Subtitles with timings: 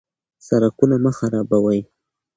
[0.47, 1.79] سرکونه مه خرابوئ.